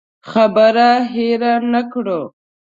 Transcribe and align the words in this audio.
خبره 0.29 0.89
هېره 1.13 1.53
نه 1.71 1.81
کړو. 1.91 2.21